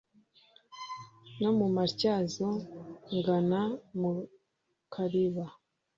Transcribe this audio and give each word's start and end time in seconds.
No 1.39 1.49
mu 1.59 1.67
Matyazo 1.75 2.47
ngana 3.17 3.61
mu 3.99 4.11
Kaliba 4.93 5.45